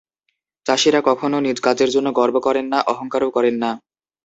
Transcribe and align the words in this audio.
চাষীরা 0.65 0.99
কখনো 1.09 1.37
নিজ 1.45 1.57
কাজের 1.65 1.89
জন্য 1.95 2.07
গর্ব 2.19 2.35
করেন 2.47 2.65
না, 2.73 2.79
অহংকারও 2.91 3.29
করেন 3.35 3.55
না। 3.63 3.71